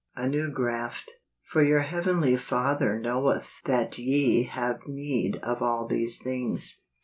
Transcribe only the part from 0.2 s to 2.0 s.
New Graft." For your